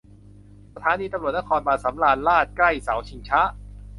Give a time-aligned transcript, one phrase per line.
[0.75, 3.41] สถานีตำรวจนครบาลสำราญราษฎร์ ใกล้เสาชิงช้า